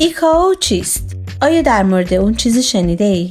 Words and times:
ایکاو 0.00 0.54
چیست؟ 0.54 1.16
آیا 1.42 1.62
در 1.62 1.82
مورد 1.82 2.14
اون 2.14 2.34
چیزی 2.34 2.62
شنیده 2.62 3.04
ای؟ 3.04 3.30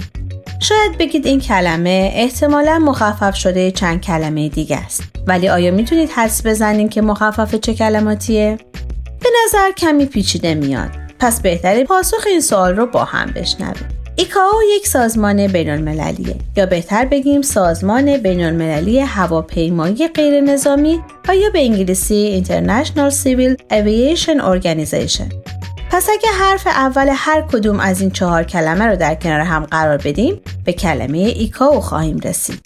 شاید 0.59 0.97
بگید 0.99 1.25
این 1.25 1.39
کلمه 1.39 2.11
احتمالا 2.13 2.79
مخفف 2.79 3.35
شده 3.35 3.71
چند 3.71 4.01
کلمه 4.01 4.49
دیگه 4.49 4.77
است. 4.77 5.03
ولی 5.27 5.49
آیا 5.49 5.71
می‌تونید 5.71 6.09
حدس 6.09 6.45
بزنید 6.45 6.89
که 6.89 7.01
مخفف 7.01 7.55
چه 7.55 7.73
کلماتیه؟ 7.73 8.57
به 9.03 9.29
نظر 9.45 9.71
کمی 9.71 10.05
پیچیده 10.05 10.55
میاد. 10.55 10.89
پس 11.19 11.41
بهتره 11.41 11.83
پاسخ 11.83 12.27
این 12.27 12.41
سوال 12.41 12.75
رو 12.75 12.85
با 12.85 13.03
هم 13.03 13.31
بشنویم. 13.31 13.89
ایکاو 14.15 14.53
یک 14.75 14.87
سازمان 14.87 15.47
بین 15.47 15.69
المللیه 15.69 16.35
یا 16.57 16.65
بهتر 16.65 17.05
بگیم 17.05 17.41
سازمان 17.41 18.17
بین 18.17 18.43
المللی 18.43 18.99
هواپیمایی 18.99 20.07
غیر 20.07 20.41
نظامی 20.41 20.99
و 21.27 21.35
یا 21.35 21.49
به 21.49 21.59
انگلیسی 21.59 22.43
International 22.45 23.13
Civil 23.13 23.73
Aviation 23.73 24.41
Organization 24.41 25.56
پس 25.97 26.09
اگه 26.09 26.29
حرف 26.29 26.67
اول 26.67 27.09
هر 27.11 27.41
کدوم 27.41 27.79
از 27.79 28.01
این 28.01 28.11
چهار 28.11 28.43
کلمه 28.43 28.85
رو 28.85 28.95
در 28.95 29.15
کنار 29.15 29.39
هم 29.39 29.65
قرار 29.65 29.97
بدیم 29.97 30.41
به 30.65 30.73
کلمه 30.73 31.17
ایکاو 31.17 31.79
خواهیم 31.81 32.19
رسید. 32.19 32.59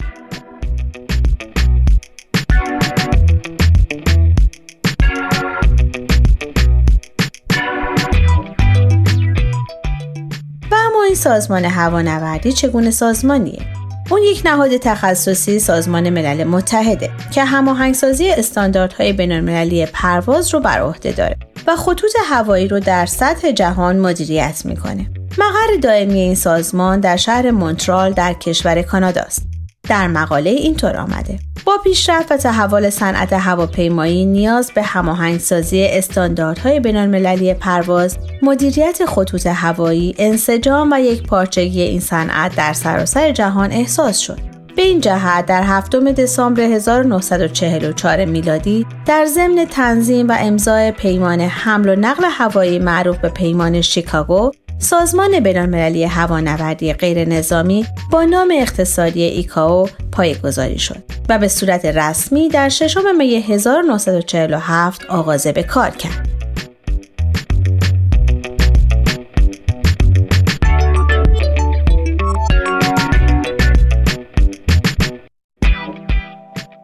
و 10.70 10.74
این 11.06 11.14
سازمان 11.14 11.64
هوانوردی 11.64 12.52
چگونه 12.52 12.90
سازمانیه؟ 12.90 13.81
اون 14.12 14.22
یک 14.22 14.42
نهاد 14.44 14.76
تخصصی 14.76 15.58
سازمان 15.58 16.10
ملل 16.10 16.44
متحده 16.44 17.10
که 17.30 17.44
هماهنگسازی 17.44 18.30
استانداردهای 18.30 19.12
بینالمللی 19.12 19.86
پرواز 19.86 20.54
رو 20.54 20.60
بر 20.60 20.80
عهده 20.80 21.12
داره 21.12 21.36
و 21.66 21.76
خطوط 21.76 22.10
هوایی 22.24 22.68
رو 22.68 22.80
در 22.80 23.06
سطح 23.06 23.50
جهان 23.50 23.98
مدیریت 23.98 24.62
می‌کنه. 24.64 25.10
مقر 25.38 25.80
دائمی 25.82 26.20
این 26.20 26.34
سازمان 26.34 27.00
در 27.00 27.16
شهر 27.16 27.50
مونترال 27.50 28.12
در 28.12 28.32
کشور 28.32 28.82
کانادا 28.82 29.20
است. 29.20 29.42
در 29.88 30.08
مقاله 30.08 30.50
اینطور 30.50 30.96
آمده 30.96 31.38
با 31.64 31.78
پیشرفت 31.84 32.32
و 32.32 32.36
تحول 32.36 32.90
صنعت 32.90 33.32
هواپیمایی 33.32 34.26
نیاز 34.26 34.72
به 34.74 34.82
هماهنگسازی 34.82 35.84
استانداردهای 35.84 36.80
بینالمللی 36.80 37.54
پرواز 37.54 38.18
مدیریت 38.42 39.04
خطوط 39.06 39.46
هوایی 39.46 40.14
انسجام 40.18 40.92
و 40.92 41.00
یک 41.00 41.22
پارچگی 41.22 41.82
این 41.82 42.00
صنعت 42.00 42.56
در 42.56 42.72
سراسر 42.72 43.32
جهان 43.32 43.72
احساس 43.72 44.18
شد. 44.18 44.38
به 44.76 44.82
این 44.82 45.00
جهت 45.00 45.46
در 45.46 45.62
هفتم 45.62 46.12
دسامبر 46.12 46.62
1944 46.62 48.24
میلادی 48.24 48.86
در 49.06 49.24
ضمن 49.24 49.64
تنظیم 49.64 50.28
و 50.28 50.36
امضای 50.40 50.92
پیمان 50.92 51.40
حمل 51.40 51.88
و 51.88 51.96
نقل 51.96 52.24
هوایی 52.24 52.78
معروف 52.78 53.18
به 53.18 53.28
پیمان 53.28 53.80
شیکاگو 53.80 54.52
سازمان 54.82 55.40
بینالمللی 55.40 56.04
هوانوردی 56.04 56.92
غیر 56.92 57.28
نظامی 57.28 57.86
با 58.10 58.24
نام 58.24 58.54
اقتصادی 58.56 59.22
ایکاو 59.22 59.88
پایگذاری 60.12 60.78
شد 60.78 61.02
و 61.28 61.38
به 61.38 61.48
صورت 61.48 61.84
رسمی 61.84 62.48
در 62.48 62.68
ششم 62.68 63.16
می 63.16 63.36
1947 63.36 65.04
آغاز 65.08 65.46
به 65.46 65.62
کار 65.62 65.90
کرد. 65.90 66.28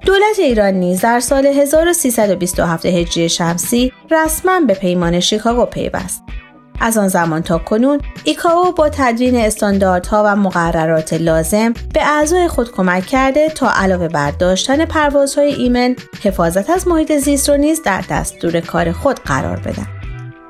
دولت 0.06 0.38
ایران 0.38 0.74
نیز 0.74 1.00
در 1.00 1.20
سال 1.20 1.46
1327 1.46 2.86
هجری 2.86 3.28
شمسی 3.28 3.92
رسما 4.10 4.60
به 4.60 4.74
پیمان 4.74 5.20
شیکاگو 5.20 5.64
پیوست. 5.64 6.27
از 6.80 6.98
آن 6.98 7.08
زمان 7.08 7.42
تا 7.42 7.58
کنون 7.58 8.00
ایکاو 8.24 8.72
با 8.72 8.88
تدوین 8.88 9.36
استانداردها 9.36 10.22
و 10.26 10.36
مقررات 10.36 11.12
لازم 11.12 11.72
به 11.94 12.06
اعضای 12.06 12.48
خود 12.48 12.72
کمک 12.72 13.06
کرده 13.06 13.48
تا 13.48 13.70
علاوه 13.74 14.08
بر 14.08 14.30
داشتن 14.30 14.84
پروازهای 14.84 15.54
ایمن 15.54 15.96
حفاظت 16.22 16.70
از 16.70 16.88
محیط 16.88 17.12
زیست 17.12 17.48
را 17.48 17.56
نیز 17.56 17.82
در 17.82 18.04
دستور 18.10 18.60
کار 18.60 18.92
خود 18.92 19.20
قرار 19.20 19.56
بدن. 19.56 19.86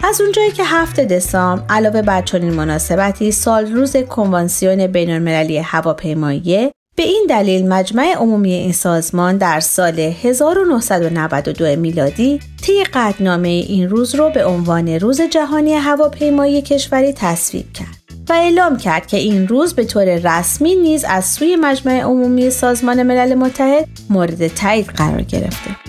از 0.04 0.20
اونجایی 0.20 0.50
که 0.50 0.64
هفته 0.64 1.04
دسامبر 1.04 1.64
علاوه 1.68 2.02
بر 2.02 2.22
چنین 2.22 2.52
مناسبتی 2.52 3.32
سال 3.32 3.72
روز 3.72 3.96
کنوانسیون 3.96 4.86
بینالمللی 4.86 5.58
هواپیمایی 5.58 6.72
به 6.98 7.04
این 7.04 7.26
دلیل 7.28 7.68
مجمع 7.68 8.14
عمومی 8.14 8.52
این 8.52 8.72
سازمان 8.72 9.36
در 9.36 9.60
سال 9.60 9.98
1992 9.98 11.76
میلادی 11.76 12.40
طی 12.62 12.84
قدنامه 12.84 13.48
این 13.48 13.88
روز 13.88 14.14
رو 14.14 14.30
به 14.30 14.44
عنوان 14.44 14.88
روز 14.88 15.20
جهانی 15.20 15.74
هواپیمایی 15.74 16.62
کشوری 16.62 17.12
تصویب 17.12 17.72
کرد 17.72 17.98
و 18.28 18.32
اعلام 18.32 18.76
کرد 18.76 19.06
که 19.06 19.16
این 19.16 19.48
روز 19.48 19.74
به 19.74 19.84
طور 19.84 20.38
رسمی 20.38 20.74
نیز 20.74 21.04
از 21.08 21.24
سوی 21.24 21.56
مجمع 21.56 22.00
عمومی 22.00 22.50
سازمان 22.50 23.02
ملل 23.02 23.34
متحد 23.34 23.88
مورد 24.10 24.48
تایید 24.48 24.86
قرار 24.86 25.22
گرفته. 25.22 25.87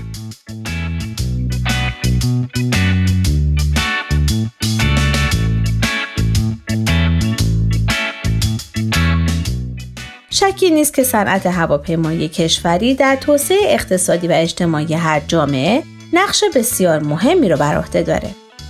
شکی 10.60 10.70
نیست 10.70 10.94
که 10.94 11.04
صنعت 11.04 11.46
هواپیمایی 11.46 12.28
کشوری 12.28 12.96
در 12.96 13.16
توسعه 13.16 13.58
اقتصادی 13.64 14.28
و 14.28 14.32
اجتماعی 14.32 14.94
هر 14.94 15.20
جامعه 15.20 15.84
نقش 16.14 16.44
بسیار 16.56 17.00
مهمی 17.00 17.50
را 17.50 17.56
بر 17.56 17.76
عهده 17.76 18.04
داره. 18.04 18.30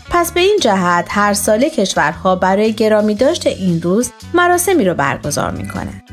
پس 0.09 0.31
به 0.31 0.39
این 0.39 0.57
جهت 0.61 1.05
هر 1.09 1.33
ساله 1.33 1.69
کشورها 1.69 2.35
برای 2.35 2.73
گرامی 2.73 3.15
داشت 3.15 3.47
این 3.47 3.81
روز 3.81 4.11
مراسمی 4.33 4.85
رو 4.85 4.93
برگزار 4.93 5.51
می‌کنند. 5.51 6.03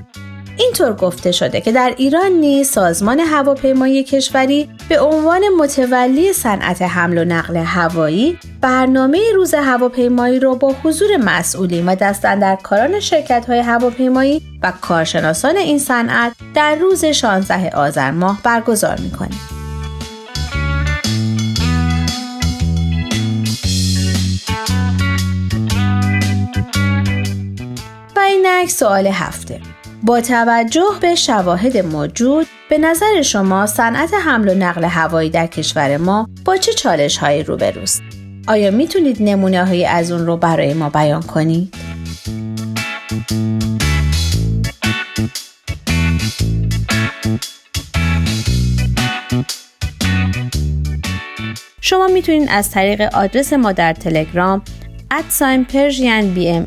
اینطور 0.58 0.92
گفته 0.92 1.32
شده 1.32 1.60
که 1.60 1.72
در 1.72 1.94
ایران 1.96 2.32
نیز 2.32 2.68
سازمان 2.68 3.20
هواپیمایی 3.20 4.04
کشوری 4.04 4.68
به 4.88 5.00
عنوان 5.00 5.42
متولی 5.58 6.32
صنعت 6.32 6.82
حمل 6.82 7.18
و 7.18 7.24
نقل 7.24 7.56
هوایی 7.56 8.38
برنامه 8.60 9.18
روز 9.34 9.54
هواپیمایی 9.54 10.40
را 10.40 10.54
با 10.54 10.74
حضور 10.82 11.16
مسئولین 11.16 11.88
و 11.88 11.94
دستاندرکاران 11.94 13.00
شرکت 13.00 13.46
های 13.48 13.58
هواپیمایی 13.58 14.42
و 14.62 14.72
کارشناسان 14.80 15.56
این 15.56 15.78
صنعت 15.78 16.32
در 16.54 16.74
روز 16.74 17.04
16 17.04 17.70
آذر 17.70 18.10
ماه 18.10 18.40
برگزار 18.42 19.00
می‌کنه. 19.00 19.30
و 28.16 28.20
اینک 28.20 28.70
سوال 28.70 29.06
هفته 29.06 29.75
با 30.02 30.20
توجه 30.20 30.88
به 31.00 31.14
شواهد 31.14 31.76
موجود 31.76 32.46
به 32.70 32.78
نظر 32.78 33.22
شما 33.22 33.66
صنعت 33.66 34.14
حمل 34.14 34.48
و 34.48 34.54
نقل 34.54 34.84
هوایی 34.84 35.30
در 35.30 35.46
کشور 35.46 35.96
ما 35.96 36.28
با 36.44 36.56
چه 36.56 36.72
چالش 36.72 37.18
هایی 37.18 37.42
روبروست؟ 37.42 38.02
آیا 38.48 38.70
می‌تونید 38.70 39.16
نمونه 39.20 39.64
هایی 39.64 39.84
از 39.84 40.12
اون 40.12 40.26
رو 40.26 40.36
برای 40.36 40.74
ما 40.74 40.90
بیان 40.90 41.22
کنید؟ 41.22 41.74
شما 51.80 52.06
می‌تونید 52.06 52.48
از 52.50 52.70
طریق 52.70 53.00
آدرس 53.14 53.52
ما 53.52 53.72
در 53.72 53.92
تلگرام 53.92 54.62
ادساین 55.10 55.64
پرژین 55.64 56.34
بی 56.34 56.48
ام 56.48 56.66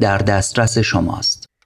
در 0.00 0.18
دسترس 0.18 0.78
شماست. 0.78 1.39